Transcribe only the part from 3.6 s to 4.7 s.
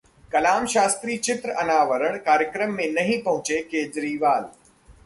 Kejriwal